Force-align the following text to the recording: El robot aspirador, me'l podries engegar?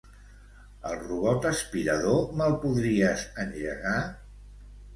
El 0.91 0.95
robot 1.01 1.45
aspirador, 1.49 2.17
me'l 2.41 2.57
podries 2.65 3.29
engegar? 3.47 3.97